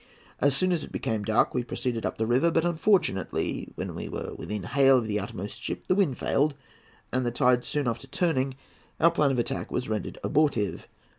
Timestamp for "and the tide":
7.13-7.63